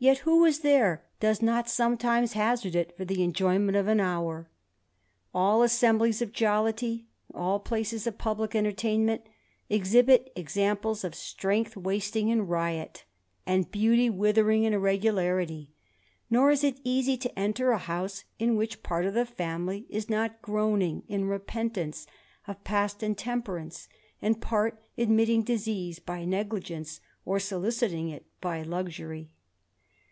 [0.00, 4.48] Yet who is there does not sometimes hazard it for the enjoyment of an hour?
[5.34, 9.22] All assemblies of jolUty, all places of publick entertainment,
[9.68, 13.06] exhibit examples of strength wasting in riot,
[13.44, 15.72] and beauty withering in irregularity;
[16.30, 20.08] nor h it easy to enter a house in which part of the family is
[20.08, 22.06] nol groaning in repentance
[22.46, 23.88] of past intemperance,
[24.22, 29.32] and part admitting disease by negligence, or soliciting it by luxury.